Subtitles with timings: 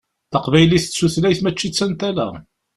[0.31, 2.27] Taqbaylit d tutlayt mačči d tantala.